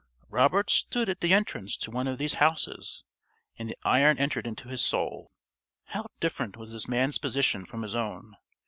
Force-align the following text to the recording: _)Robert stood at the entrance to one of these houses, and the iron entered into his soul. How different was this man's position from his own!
_)Robert 0.29 0.71
stood 0.71 1.09
at 1.09 1.21
the 1.21 1.31
entrance 1.31 1.77
to 1.77 1.91
one 1.91 2.07
of 2.07 2.17
these 2.17 2.39
houses, 2.41 3.03
and 3.59 3.69
the 3.69 3.77
iron 3.83 4.17
entered 4.17 4.47
into 4.47 4.67
his 4.67 4.81
soul. 4.83 5.31
How 5.89 6.07
different 6.19 6.57
was 6.57 6.71
this 6.71 6.87
man's 6.87 7.19
position 7.19 7.65
from 7.67 7.83
his 7.83 7.93
own! 7.93 8.35